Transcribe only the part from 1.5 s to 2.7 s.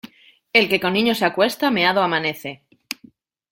meado amanece.